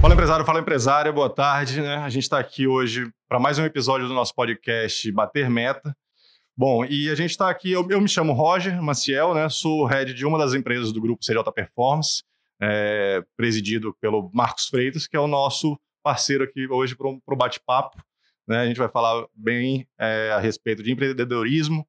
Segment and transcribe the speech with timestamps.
[0.00, 1.80] Fala empresário, fala empresária, boa tarde.
[1.80, 1.96] Né?
[1.96, 5.92] A gente está aqui hoje para mais um episódio do nosso podcast Bater Meta.
[6.56, 9.48] Bom, e a gente está aqui, eu, eu, me chamo Roger Maciel, né?
[9.48, 12.22] sou head de uma das empresas do grupo CJ Performance,
[12.62, 18.00] é, presidido pelo Marcos Freitas, que é o nosso parceiro aqui hoje para o bate-papo.
[18.46, 18.58] Né?
[18.58, 21.84] A gente vai falar bem é, a respeito de empreendedorismo,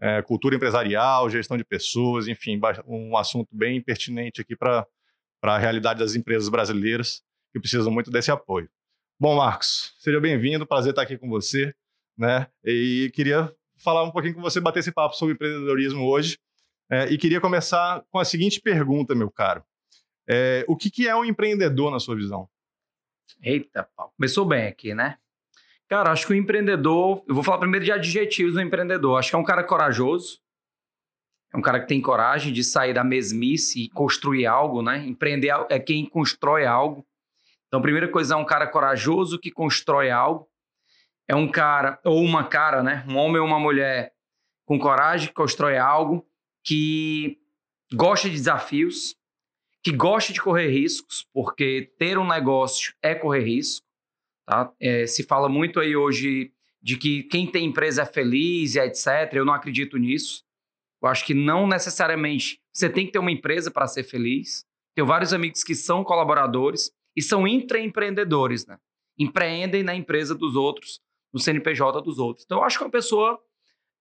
[0.00, 4.86] é, cultura empresarial, gestão de pessoas, enfim, um assunto bem pertinente aqui para
[5.42, 8.68] a realidade das empresas brasileiras que precisam muito desse apoio.
[9.18, 11.74] Bom, Marcos, seja bem-vindo, prazer estar aqui com você,
[12.16, 12.46] né?
[12.64, 16.38] E queria falar um pouquinho com você, bater esse papo sobre empreendedorismo hoje.
[16.90, 19.62] É, e queria começar com a seguinte pergunta, meu caro.
[20.28, 22.48] É, o que, que é um empreendedor na sua visão?
[23.42, 23.88] Eita.
[24.16, 25.18] Começou bem aqui, né?
[25.88, 27.24] Cara, acho que o empreendedor.
[27.28, 29.18] Eu vou falar primeiro de adjetivos do empreendedor.
[29.18, 30.40] Acho que é um cara corajoso.
[31.52, 35.04] É um cara que tem coragem de sair da mesmice e construir algo, né?
[35.04, 37.04] Empreender é quem constrói algo.
[37.70, 40.50] Então, primeira coisa é um cara corajoso que constrói algo.
[41.28, 43.04] É um cara, ou uma cara, né?
[43.08, 44.12] Um homem ou uma mulher
[44.64, 46.26] com coragem que constrói algo,
[46.64, 47.38] que
[47.94, 49.14] gosta de desafios,
[49.84, 53.86] que gosta de correr riscos, porque ter um negócio é correr risco.
[54.44, 54.72] Tá?
[54.80, 59.32] É, se fala muito aí hoje de que quem tem empresa é feliz e etc.
[59.32, 60.42] Eu não acredito nisso.
[61.00, 64.66] Eu acho que não necessariamente você tem que ter uma empresa para ser feliz.
[64.92, 68.78] Tenho vários amigos que são colaboradores e são intraempreendedores, né?
[69.18, 71.00] Empreendem na empresa dos outros,
[71.32, 72.44] no CNPJ dos outros.
[72.44, 73.38] Então, eu acho que é uma pessoa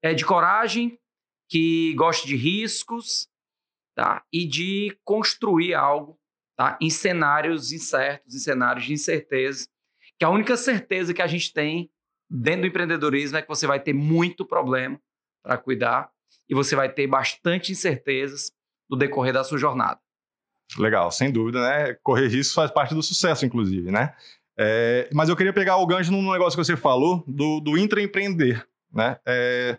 [0.02, 0.98] é, de coragem,
[1.50, 3.28] que gosta de riscos,
[3.96, 4.24] tá?
[4.32, 6.18] E de construir algo,
[6.56, 6.78] tá?
[6.82, 9.68] Em cenários incertos, em cenários de incerteza
[10.20, 11.90] que a única certeza que a gente tem
[12.30, 15.00] dentro do empreendedorismo é que você vai ter muito problema
[15.42, 16.12] para cuidar
[16.48, 18.52] e você vai ter bastante incertezas
[18.90, 20.00] no decorrer da sua jornada.
[20.78, 21.96] Legal, sem dúvida, né?
[22.04, 24.14] Correr risco faz parte do sucesso, inclusive, né?
[24.58, 28.68] É, mas eu queria pegar o gancho num negócio que você falou do, do intraempreender,
[28.94, 29.18] né?
[29.26, 29.78] É,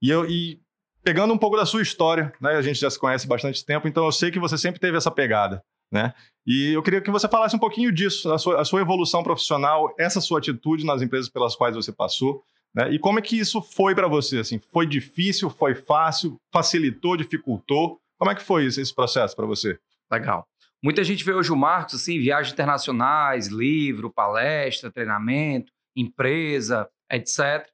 [0.00, 0.60] e, eu, e
[1.02, 2.52] pegando um pouco da sua história, né?
[2.52, 5.10] A gente já se conhece bastante tempo, então eu sei que você sempre teve essa
[5.10, 6.14] pegada, né?
[6.46, 9.92] E eu queria que você falasse um pouquinho disso, a sua, a sua evolução profissional,
[9.98, 12.92] essa sua atitude nas empresas pelas quais você passou, né?
[12.92, 14.38] E como é que isso foi para você?
[14.38, 17.98] Assim, foi difícil, foi fácil, facilitou, dificultou?
[18.18, 19.78] Como é que foi esse, esse processo para você?
[20.10, 20.46] Legal.
[20.82, 27.68] Muita gente vê hoje o Marcos assim, viagens internacionais, livro, palestra, treinamento, empresa, etc.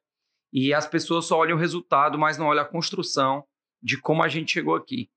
[0.51, 3.45] E as pessoas só olham o resultado, mas não olham a construção
[3.81, 5.09] de como a gente chegou aqui.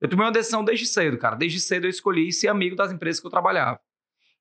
[0.00, 1.36] Eu tomei uma decisão desde cedo, cara.
[1.36, 3.80] Desde cedo eu escolhi ser amigo das empresas que eu trabalhava.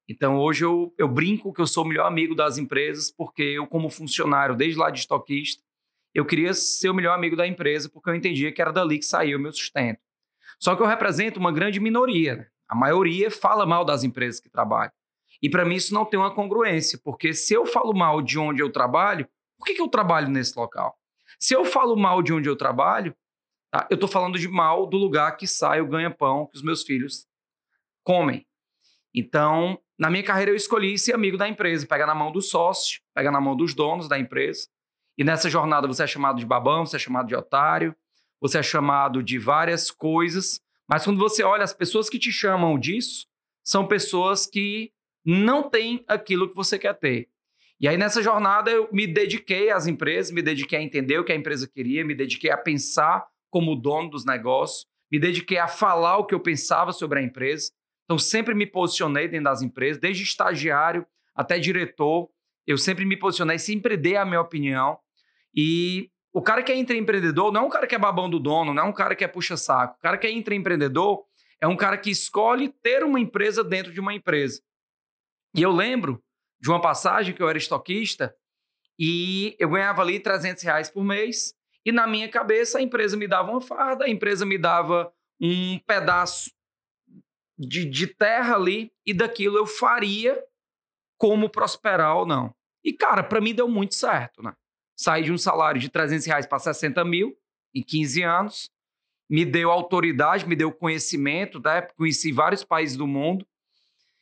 [0.07, 3.67] Então hoje eu, eu brinco que eu sou o melhor amigo das empresas, porque eu,
[3.67, 5.63] como funcionário, desde lá de estoquista,
[6.13, 9.05] eu queria ser o melhor amigo da empresa, porque eu entendia que era dali que
[9.05, 9.99] saía o meu sustento.
[10.63, 12.35] Só que eu represento uma grande minoria.
[12.37, 12.47] Né?
[12.69, 14.93] A maioria fala mal das empresas que trabalham.
[15.41, 18.61] E para mim isso não tem uma congruência, porque se eu falo mal de onde
[18.61, 20.97] eu trabalho, por que, que eu trabalho nesse local?
[21.37, 23.13] Se eu falo mal de onde eu trabalho,
[23.73, 23.87] Tá?
[23.89, 27.25] Eu estou falando de mal do lugar que sai o ganha-pão que os meus filhos
[28.03, 28.45] comem.
[29.15, 33.01] Então, na minha carreira, eu escolhi ser amigo da empresa, pegar na mão do sócio,
[33.15, 34.67] pegar na mão dos donos da empresa.
[35.17, 37.95] E nessa jornada você é chamado de babão, você é chamado de otário,
[38.43, 40.59] você é chamado de várias coisas.
[40.85, 43.25] Mas quando você olha, as pessoas que te chamam disso
[43.63, 44.91] são pessoas que
[45.25, 47.29] não têm aquilo que você quer ter.
[47.79, 51.31] E aí, nessa jornada, eu me dediquei às empresas, me dediquei a entender o que
[51.31, 56.17] a empresa queria, me dediquei a pensar como dono dos negócios, me dediquei a falar
[56.17, 57.71] o que eu pensava sobre a empresa.
[58.03, 62.29] Então, sempre me posicionei dentro das empresas, desde estagiário até diretor.
[62.67, 64.99] Eu sempre me posicionei, sempre dei a minha opinião.
[65.55, 68.73] E o cara que é intraempreendedor não é um cara que é babão do dono,
[68.73, 69.95] não é um cara que é puxa-saco.
[69.97, 71.23] O cara que é intraempreendedor
[71.61, 74.61] é um cara que escolhe ter uma empresa dentro de uma empresa.
[75.55, 76.21] E eu lembro
[76.59, 78.35] de uma passagem que eu era estoquista
[78.97, 81.53] e eu ganhava ali 300 reais por mês
[81.85, 85.77] e na minha cabeça, a empresa me dava uma farda, a empresa me dava um
[85.79, 86.51] pedaço
[87.57, 90.41] de, de terra ali, e daquilo eu faria
[91.17, 92.55] como prosperar ou não.
[92.83, 94.53] E, cara, para mim deu muito certo, né?
[94.95, 97.35] Saí de um salário de 300 reais para 60 mil
[97.73, 98.69] em 15 anos,
[99.29, 101.81] me deu autoridade, me deu conhecimento, né?
[101.97, 103.45] conheci vários países do mundo.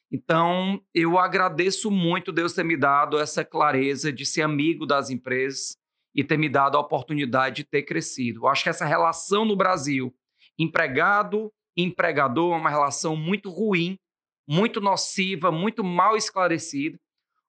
[0.10, 5.78] Então, eu agradeço muito Deus ter me dado essa clareza de ser amigo das empresas,
[6.14, 8.42] e ter me dado a oportunidade de ter crescido.
[8.42, 10.14] Eu acho que essa relação no Brasil,
[10.58, 13.98] empregado empregador, é uma relação muito ruim,
[14.46, 17.00] muito nociva, muito mal esclarecida,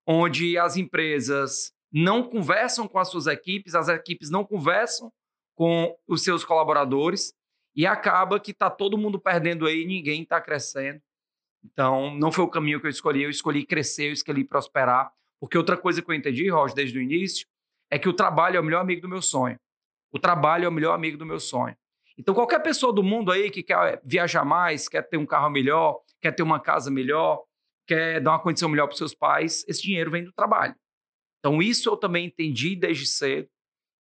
[0.06, 5.12] onde as empresas não conversam com as suas equipes, as equipes não conversam
[5.54, 7.34] com os seus colaboradores
[7.74, 11.00] e acaba que está todo mundo perdendo aí, ninguém está crescendo.
[11.64, 13.22] Então, não foi o caminho que eu escolhi.
[13.22, 15.12] Eu escolhi crescer, eu escolhi prosperar.
[15.40, 17.46] Porque outra coisa que eu entendi, Roger, desde o início,
[17.90, 19.58] é que o trabalho é o melhor amigo do meu sonho.
[20.10, 21.76] O trabalho é o melhor amigo do meu sonho.
[22.18, 26.00] Então, qualquer pessoa do mundo aí que quer viajar mais, quer ter um carro melhor,
[26.20, 27.42] quer ter uma casa melhor,
[27.86, 30.74] quer dar uma condição melhor para os seus pais, esse dinheiro vem do trabalho.
[31.42, 33.48] Então, isso eu também entendi desde cedo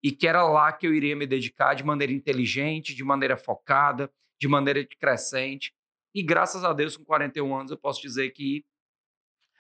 [0.04, 4.12] e que era lá que eu iria me dedicar de maneira inteligente, de maneira focada,
[4.40, 5.74] de maneira crescente.
[6.14, 8.64] E graças a Deus, com 41 anos, eu posso dizer que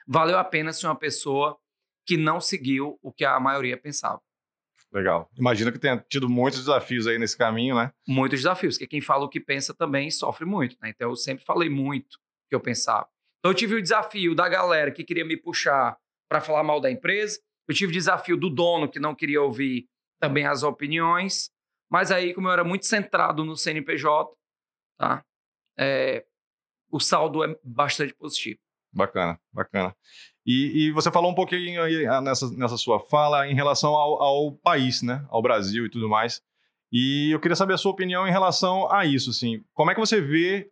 [0.07, 1.57] valeu a pena ser uma pessoa
[2.05, 4.21] que não seguiu o que a maioria pensava.
[4.91, 5.29] Legal.
[5.37, 7.93] Imagino que tenha tido muitos desafios aí nesse caminho, né?
[8.07, 10.89] Muitos desafios, porque quem fala o que pensa também sofre muito, né?
[10.89, 13.07] Então eu sempre falei muito o que eu pensava.
[13.39, 15.97] Então eu tive o desafio da galera que queria me puxar
[16.29, 17.39] para falar mal da empresa,
[17.71, 19.87] eu tive desafio do dono que não queria ouvir
[20.19, 21.49] também as opiniões,
[21.89, 24.29] mas aí como eu era muito centrado no CNPJ,
[24.97, 25.23] tá?
[25.79, 26.25] É,
[26.91, 28.59] o saldo é bastante positivo.
[28.93, 29.95] Bacana, bacana.
[30.45, 34.21] E, e, você falou um pouquinho aí ah, nessa, nessa sua fala em relação ao,
[34.21, 35.25] ao, país, né?
[35.29, 36.41] Ao Brasil e tudo mais.
[36.91, 39.63] E eu queria saber a sua opinião em relação a isso, assim.
[39.73, 40.69] Como é que você vê,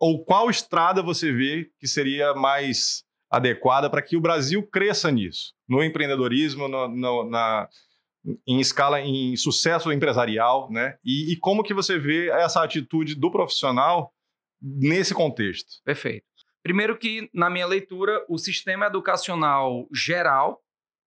[0.00, 5.54] ou qual estrada você vê que seria mais adequada para que o Brasil cresça nisso?
[5.66, 7.68] No empreendedorismo, no, no, na,
[8.46, 10.96] em escala, em sucesso empresarial, né?
[11.04, 14.12] E, e como que você vê essa atitude do profissional
[14.60, 15.82] nesse contexto?
[15.84, 16.26] Perfeito.
[16.62, 20.62] Primeiro que, na minha leitura, o sistema educacional geral,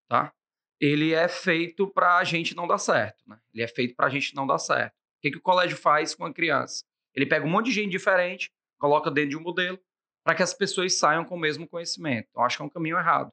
[0.10, 0.34] tá?
[0.80, 3.38] Ele é feito para a gente não dar certo, né?
[3.54, 4.94] Ele é feito para a gente não dar certo.
[4.94, 6.84] O que, que o colégio faz com a criança?
[7.14, 9.80] Ele pega um monte de gente diferente, coloca dentro de um modelo,
[10.24, 12.30] para que as pessoas saiam com o mesmo conhecimento.
[12.36, 13.32] Eu acho que é um caminho errado.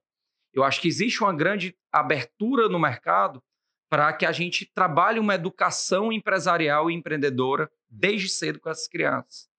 [0.53, 3.43] Eu acho que existe uma grande abertura no mercado
[3.89, 9.51] para que a gente trabalhe uma educação empresarial e empreendedora desde cedo com essas crianças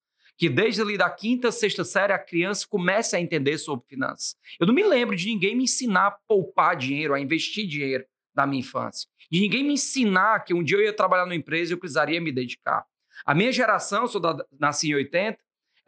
[0.41, 4.35] que desde ali da quinta, sexta série a criança comece a entender sobre finanças.
[4.59, 8.47] Eu não me lembro de ninguém me ensinar a poupar dinheiro, a investir dinheiro da
[8.47, 9.07] minha infância.
[9.29, 12.19] De ninguém me ensinar que um dia eu ia trabalhar numa empresa e eu precisaria
[12.19, 12.83] me dedicar.
[13.23, 15.37] A minha geração, eu sou da, nasci em 80,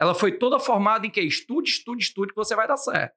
[0.04, 3.14] ela foi toda formada em que estude, estude, estude que você vai dar certo.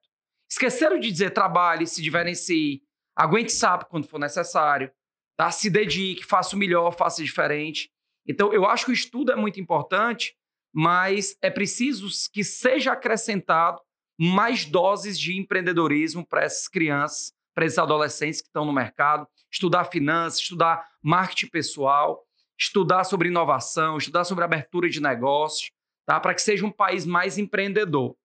[0.50, 2.82] Esqueceram de dizer trabalhe, se diferencie,
[3.14, 4.90] aguente sapo quando for necessário,
[5.36, 5.50] tá?
[5.50, 7.90] se dedique, faça o melhor, faça diferente.
[8.26, 10.34] Então, eu acho que o estudo é muito importante,
[10.72, 13.82] mas é preciso que seja acrescentado
[14.18, 19.84] mais doses de empreendedorismo para essas crianças, para esses adolescentes que estão no mercado, estudar
[19.84, 22.24] finanças, estudar marketing pessoal,
[22.58, 25.70] estudar sobre inovação, estudar sobre abertura de negócios,
[26.08, 26.18] tá?
[26.18, 28.12] para que seja um país mais empreendedor.
[28.12, 28.16] O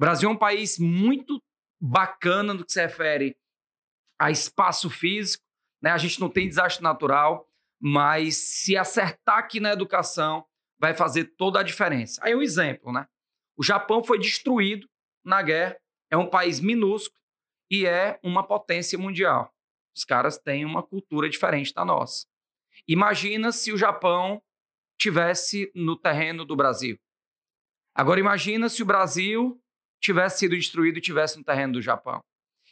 [0.00, 1.42] Brasil é um país muito
[1.80, 3.36] bacana no que se refere
[4.16, 5.42] a espaço físico,
[5.82, 5.90] né?
[5.90, 7.44] a gente não tem desastre natural,
[7.80, 10.46] mas se acertar aqui na educação,
[10.78, 12.20] vai fazer toda a diferença.
[12.22, 13.08] Aí um exemplo, né?
[13.56, 14.88] O Japão foi destruído
[15.24, 15.76] na guerra,
[16.10, 17.18] é um país minúsculo
[17.68, 19.52] e é uma potência mundial.
[19.96, 22.24] Os caras têm uma cultura diferente da nossa.
[22.86, 24.40] Imagina se o Japão
[24.96, 26.96] tivesse no terreno do Brasil.
[27.94, 29.60] Agora imagina se o Brasil
[30.00, 32.20] tivesse sido destruído e tivesse no terreno do Japão.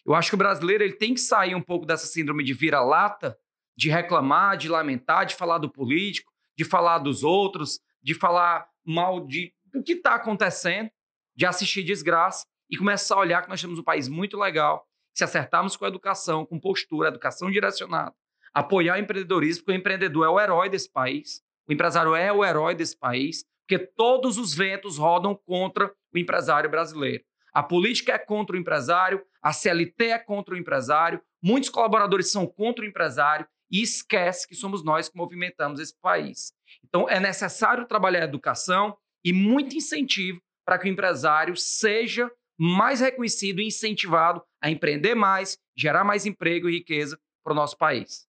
[0.04, 3.38] Eu acho que o brasileiro ele tem que sair um pouco dessa síndrome de vira-lata,
[3.76, 9.26] de reclamar, de lamentar, de falar do político, de falar dos outros, de falar mal
[9.26, 10.90] de, do que está acontecendo,
[11.36, 15.24] de assistir desgraça e começar a olhar que nós temos um país muito legal, se
[15.24, 18.14] acertarmos com a educação, com postura, educação direcionada,
[18.54, 22.44] apoiar o empreendedorismo, porque o empreendedor é o herói desse país, o empresário é o
[22.44, 27.22] herói desse país, porque todos os ventos rodam contra o empresário brasileiro.
[27.54, 32.48] A política é contra o empresário, a CLT é contra o empresário, muitos colaboradores são
[32.48, 36.52] contra o empresário e esquece que somos nós que movimentamos esse país.
[36.84, 43.00] Então, é necessário trabalhar a educação e muito incentivo para que o empresário seja mais
[43.00, 48.26] reconhecido e incentivado a empreender mais, gerar mais emprego e riqueza para o nosso país.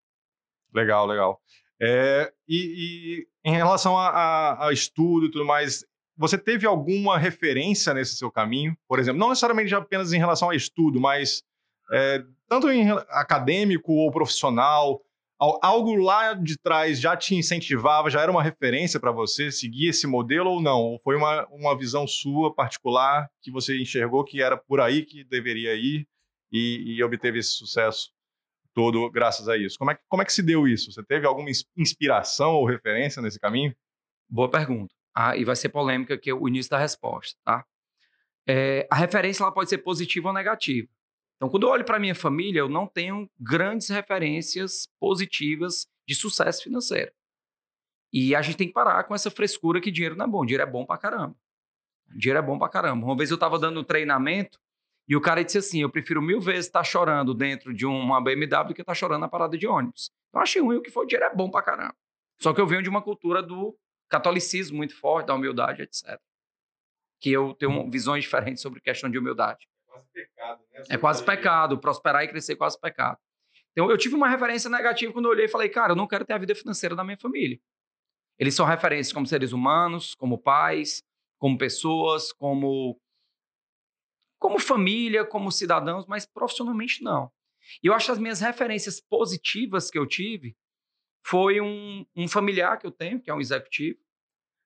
[0.71, 1.41] Legal, legal.
[1.83, 5.83] É, e, e, em relação a, a, a, estudo e tudo mais,
[6.15, 8.77] você teve alguma referência nesse seu caminho?
[8.87, 11.41] Por exemplo, não necessariamente apenas em relação a estudo, mas
[11.91, 15.01] é, tanto em acadêmico ou profissional,
[15.39, 20.05] algo lá de trás já te incentivava, já era uma referência para você seguir esse
[20.05, 20.79] modelo ou não?
[20.81, 25.23] Ou foi uma, uma visão sua particular que você enxergou que era por aí que
[25.23, 26.07] deveria ir
[26.51, 28.11] e, e obteve esse sucesso
[28.73, 29.77] todo graças a isso?
[29.77, 30.91] Como é, como é que se deu isso?
[30.91, 33.75] Você teve alguma inspiração ou referência nesse caminho?
[34.29, 34.93] Boa pergunta.
[35.13, 37.65] Ah, e vai ser polêmica que o início da resposta, tá?
[38.47, 40.87] É, a referência ela pode ser positiva ou negativa.
[41.35, 46.63] Então, quando eu olho para minha família, eu não tenho grandes referências positivas de sucesso
[46.63, 47.11] financeiro.
[48.13, 50.45] E a gente tem que parar com essa frescura que dinheiro não é bom.
[50.45, 51.35] Dinheiro é bom para caramba.
[52.15, 53.05] Dinheiro é bom pra caramba.
[53.05, 54.59] Uma vez eu tava dando um treinamento
[55.11, 58.23] e o cara disse assim: eu prefiro mil vezes estar tá chorando dentro de uma
[58.23, 60.09] BMW do que estar tá chorando na parada de ônibus.
[60.29, 61.93] Então achei ruim o que foi, o dinheiro é bom pra caramba.
[62.39, 63.77] Só que eu venho de uma cultura do
[64.07, 66.17] catolicismo muito forte, da humildade, etc.
[67.19, 69.67] Que eu tenho visões diferentes sobre questão de humildade.
[69.67, 70.83] É quase pecado, né?
[70.89, 71.77] É quase pecado.
[71.77, 73.17] Prosperar e crescer é quase pecado.
[73.73, 76.23] Então eu tive uma referência negativa quando eu olhei e falei, cara, eu não quero
[76.23, 77.59] ter a vida financeira da minha família.
[78.39, 81.03] Eles são referências como seres humanos, como pais,
[81.37, 82.97] como pessoas, como
[84.41, 87.31] como família, como cidadãos, mas profissionalmente não.
[87.83, 90.57] E eu acho que as minhas referências positivas que eu tive
[91.23, 93.99] foi um, um familiar que eu tenho, que é um executivo,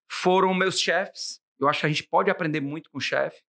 [0.10, 1.42] foram meus chefes.
[1.60, 3.44] Eu acho que a gente pode aprender muito com o chefe.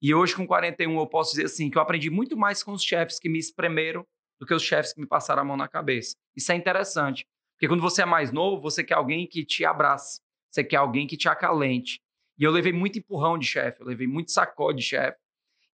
[0.00, 2.82] E hoje, com 41, eu posso dizer assim, que eu aprendi muito mais com os
[2.84, 4.06] chefes que me espremeram
[4.38, 6.14] do que os chefes que me passaram a mão na cabeça.
[6.36, 7.26] Isso é interessante.
[7.56, 10.20] Porque quando você é mais novo, você quer alguém que te abrace.
[10.48, 12.00] Você quer alguém que te acalente.
[12.38, 15.21] E eu levei muito empurrão de chefe, eu levei muito sacode de chefe.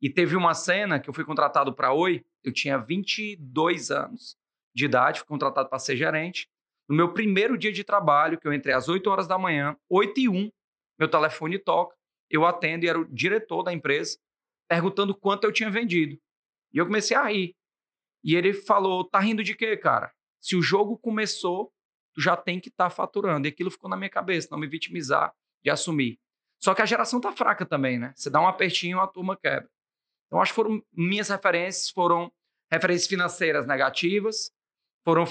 [0.00, 4.36] E teve uma cena que eu fui contratado para Oi, eu tinha 22 anos
[4.74, 6.48] de idade, fui contratado para ser gerente.
[6.88, 10.20] No meu primeiro dia de trabalho, que eu entrei às 8 horas da manhã, 8
[10.20, 10.50] e 1,
[10.98, 11.96] meu telefone toca,
[12.30, 14.18] eu atendo e era o diretor da empresa,
[14.68, 16.18] perguntando quanto eu tinha vendido.
[16.72, 17.56] E eu comecei a rir.
[18.22, 20.12] E ele falou: tá rindo de quê, cara?
[20.40, 21.72] Se o jogo começou,
[22.14, 23.46] tu já tem que estar tá faturando.
[23.46, 26.18] E aquilo ficou na minha cabeça, não me vitimizar de assumir.
[26.58, 28.12] Só que a geração tá fraca também, né?
[28.16, 29.68] Você dá um apertinho, a turma quebra.
[30.28, 32.30] Então, acho que foram minhas referências foram
[32.70, 34.50] referências financeiras negativas,
[35.04, 35.24] foram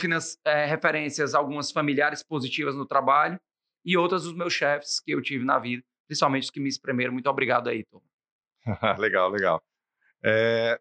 [0.44, 3.40] é, referências algumas familiares positivas no trabalho
[3.86, 7.14] e outras dos meus chefes que eu tive na vida, principalmente os que me espremeram.
[7.14, 8.02] Muito obrigado aí, Tom.
[8.98, 9.62] legal, legal.
[10.24, 10.80] É,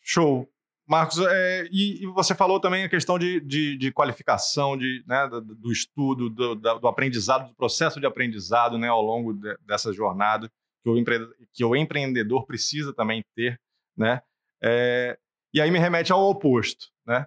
[0.00, 0.48] show.
[0.86, 5.28] Marcos, é, e, e, você falou também a questão de, de, de qualificação, de, né,
[5.28, 9.92] do, do, estudo, do, do, aprendizado, do processo de aprendizado né, ao longo de, dessa
[9.92, 10.50] jornada
[10.88, 11.18] que o, empre,
[11.52, 13.60] que o empreendedor precisa também ter.
[13.96, 14.22] Né?
[14.62, 15.18] É,
[15.52, 16.86] e aí me remete ao oposto.
[17.06, 17.26] Né?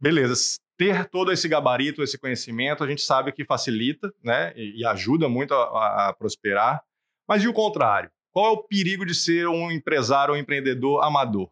[0.00, 0.34] Beleza,
[0.76, 5.52] ter todo esse gabarito, esse conhecimento, a gente sabe que facilita né, e, ajuda muito
[5.54, 6.82] a, a prosperar.
[7.28, 8.10] Mas e o contrário?
[8.32, 11.50] Qual é o perigo de ser um empresário ou um empreendedor amador?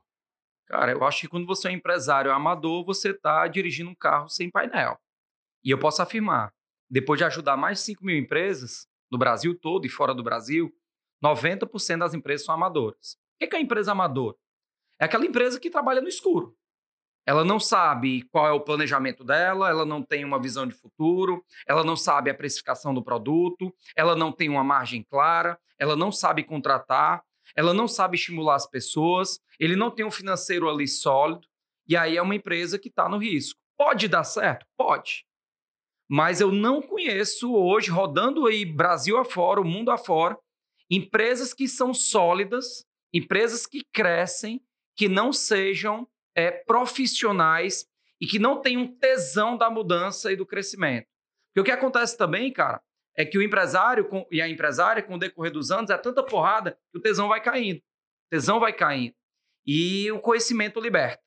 [0.67, 4.29] Cara, eu acho que quando você é um empresário amador, você está dirigindo um carro
[4.29, 4.99] sem painel.
[5.65, 6.53] E eu posso afirmar,
[6.91, 10.73] depois de ajudar mais de 5 mil empresas, no Brasil todo e fora do Brasil,
[11.25, 13.17] 90% das empresas são amadoras.
[13.41, 14.37] O que é a empresa amadora?
[15.01, 16.57] É aquela empresa que trabalha no escuro.
[17.27, 21.45] Ela não sabe qual é o planejamento dela, ela não tem uma visão de futuro,
[21.67, 26.11] ela não sabe a precificação do produto, ela não tem uma margem clara, ela não
[26.11, 27.23] sabe contratar,
[27.55, 31.47] ela não sabe estimular as pessoas, ele não tem um financeiro ali sólido,
[31.87, 33.61] e aí é uma empresa que está no risco.
[33.77, 34.67] Pode dar certo?
[34.77, 35.27] Pode.
[36.09, 40.39] Mas eu não conheço hoje, rodando aí Brasil afora, o mundo afora,
[40.91, 44.61] empresas que são sólidas, empresas que crescem,
[44.97, 47.87] que não sejam é, profissionais
[48.21, 51.07] e que não tenham tesão da mudança e do crescimento.
[51.49, 52.83] Porque o que acontece também, cara,
[53.17, 56.23] é que o empresário com, e a empresária, com o decorrer dos anos, é tanta
[56.23, 57.79] porrada que o tesão vai caindo.
[57.79, 59.15] O tesão vai caindo.
[59.67, 61.23] E o conhecimento liberta.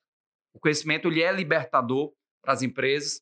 [0.53, 3.21] O conhecimento ele é libertador para as empresas.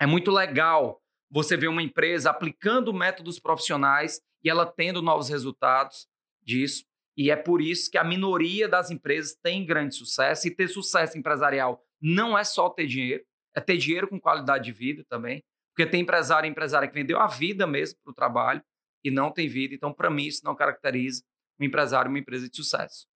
[0.00, 6.06] É muito legal você ver uma empresa aplicando métodos profissionais e ela tendo novos resultados
[6.42, 6.84] disso.
[7.16, 10.46] E é por isso que a minoria das empresas tem grande sucesso.
[10.46, 13.24] E ter sucesso empresarial não é só ter dinheiro,
[13.56, 15.42] é ter dinheiro com qualidade de vida também.
[15.74, 18.62] Porque tem empresário e empresária que vendeu a vida mesmo para o trabalho
[19.02, 19.74] e não tem vida.
[19.74, 21.22] Então, para mim, isso não caracteriza
[21.58, 23.06] um empresário uma empresa de sucesso.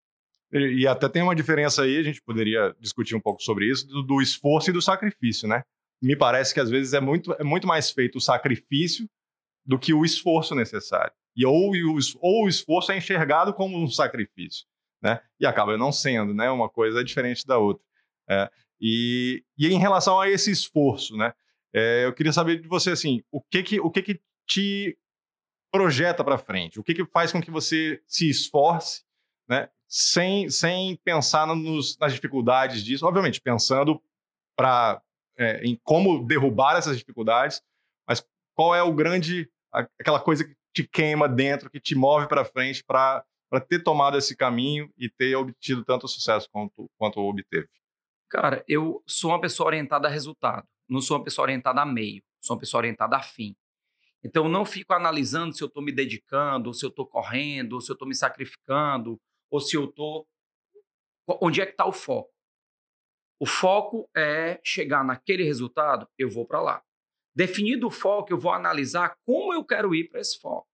[0.52, 3.87] E, e, até tem uma diferença aí, a gente poderia discutir um pouco sobre isso,
[3.87, 5.62] do, do, esforço e do sacrifício, né?
[6.02, 9.06] Me parece que às vezes é muito, é muito mais feito o sacrifício
[9.68, 11.12] do que o esforço necessário.
[11.37, 11.72] E ou,
[12.20, 14.66] ou o esforço é enxergado como um sacrifício,
[15.02, 15.20] né?
[15.38, 16.50] E acaba não sendo, né?
[16.50, 17.84] Uma coisa é diferente da outra.
[18.28, 21.34] É, e, e em relação a esse esforço, né?
[21.75, 24.98] É, eu queria saber de você assim, o que que o que que te
[25.70, 26.80] projeta para frente?
[26.80, 29.02] O que que faz com que você se esforce,
[29.46, 29.68] né?
[29.87, 34.02] Sem, sem pensar nos, nas dificuldades disso, obviamente pensando
[34.56, 35.02] para
[35.37, 37.62] é, em como derrubar essas dificuldades,
[38.06, 42.44] mas qual é o grande aquela coisa que te queima dentro, que te move para
[42.44, 43.25] frente para
[43.68, 47.68] ter tomado esse caminho e ter obtido tanto sucesso quanto quanto obteve?
[48.30, 52.22] Cara, eu sou uma pessoa orientada a resultado não sou uma pessoa orientada a meio,
[52.40, 53.54] sou uma pessoa orientada a fim.
[54.25, 57.90] Então, não fico analisando se eu estou me dedicando, se eu estou correndo, ou se
[57.90, 59.20] eu estou me sacrificando,
[59.50, 60.26] ou se eu estou.
[61.40, 62.32] Onde é que está o foco?
[63.38, 66.82] O foco é chegar naquele resultado, eu vou para lá.
[67.38, 70.66] Definido o foco, eu vou analisar como eu quero ir para esse foco.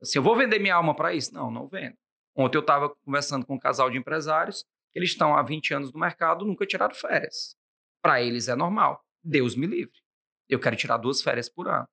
[0.00, 1.34] Assim, eu vou vender minha alma para isso?
[1.34, 1.98] Não, não vendo.
[2.34, 6.00] Ontem eu estava conversando com um casal de empresários, eles estão há 20 anos no
[6.00, 7.54] mercado, nunca tiraram férias.
[8.00, 9.04] Para eles é normal.
[9.22, 10.00] Deus me livre.
[10.48, 11.86] Eu quero tirar duas férias por ano.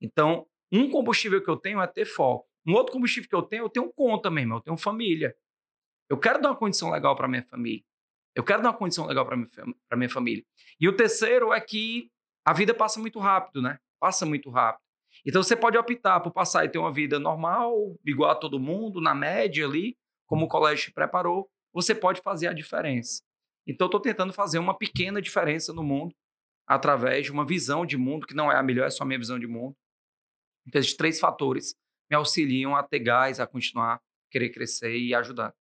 [0.00, 2.48] Então, um combustível que eu tenho é ter foco.
[2.64, 5.34] Um outro combustível que eu tenho, eu tenho conta mesmo, eu tenho família.
[6.08, 7.82] Eu quero dar uma condição legal para minha família.
[8.36, 9.48] Eu quero dar uma condição legal para minha,
[9.96, 10.44] minha família.
[10.78, 12.08] E o terceiro é que
[12.44, 13.78] a vida passa muito rápido, né?
[14.00, 14.82] Passa muito rápido.
[15.26, 19.00] Então você pode optar por passar e ter uma vida normal, igual a todo mundo,
[19.00, 21.48] na média ali, como o colégio te preparou.
[21.72, 23.22] Você pode fazer a diferença.
[23.66, 26.14] Então estou tentando fazer uma pequena diferença no mundo
[26.66, 29.18] através de uma visão de mundo que não é a melhor, é só a minha
[29.18, 29.74] visão de mundo.
[30.66, 31.74] Então esses três fatores
[32.10, 35.54] me auxiliam a ter gás, a continuar, querer crescer e ajudar.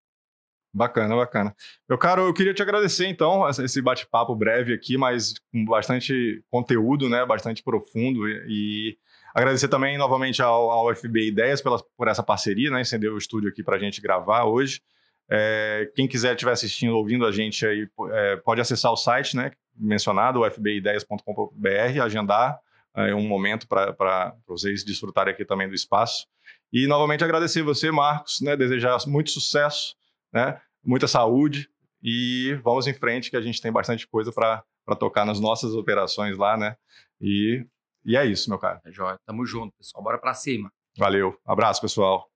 [0.77, 1.55] Bacana, bacana.
[1.89, 7.09] Meu caro, eu queria te agradecer então esse bate-papo breve aqui, mas com bastante conteúdo,
[7.09, 7.25] né?
[7.25, 8.95] Bastante profundo e
[9.33, 12.81] agradecer também novamente ao, ao FB Ideias pela, por essa parceria, né?
[12.81, 14.79] Incendeu o estúdio aqui para a gente gravar hoje.
[15.27, 19.53] É, quem quiser estiver assistindo, ouvindo a gente aí, é, pode acessar o site, né?
[19.75, 22.59] Mencionado, fbideias.com.br, agendar
[22.95, 26.27] é, um momento para vocês desfrutarem aqui também do espaço.
[26.71, 28.55] E novamente agradecer você, Marcos, né?
[28.55, 29.97] Desejar muito sucesso
[30.31, 30.59] né?
[30.87, 31.69] Muita saúde
[32.01, 34.63] e vamos em frente que a gente tem bastante coisa para
[34.97, 36.77] tocar nas nossas operações lá, né?
[37.19, 37.65] E,
[38.05, 38.79] e é isso, meu cara.
[38.85, 39.19] É jóia.
[39.25, 40.01] Tamo junto, pessoal.
[40.01, 40.71] Bora para cima.
[40.97, 41.37] Valeu.
[41.45, 42.29] Abraço, pessoal.